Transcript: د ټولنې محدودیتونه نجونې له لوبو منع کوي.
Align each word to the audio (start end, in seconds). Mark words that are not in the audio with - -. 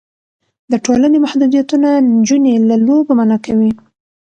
د 0.71 0.73
ټولنې 0.85 1.17
محدودیتونه 1.25 1.89
نجونې 2.13 2.53
له 2.69 2.75
لوبو 2.87 3.11
منع 3.19 3.37
کوي. 3.45 3.71